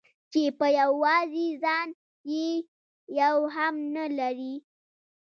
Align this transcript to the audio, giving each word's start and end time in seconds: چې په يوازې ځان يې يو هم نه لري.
چې 0.31 0.41
په 0.57 0.67
يوازې 0.79 1.47
ځان 1.63 1.87
يې 2.31 2.49
يو 3.19 3.37
هم 3.55 3.75
نه 3.95 4.05
لري. 4.19 4.55